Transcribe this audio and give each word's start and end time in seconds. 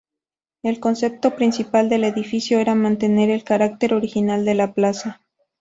El 0.63 0.79
concepto 0.79 1.35
principal 1.35 1.87
del 1.87 2.03
edificio 2.05 2.57
era 2.59 2.73
mantener 2.73 3.29
el 3.29 3.43
carácter 3.43 3.93
original 3.93 4.43
de 4.45 4.55
la 4.55 4.73
plaza. 4.73 5.21